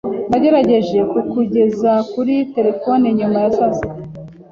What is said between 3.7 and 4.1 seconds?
sita.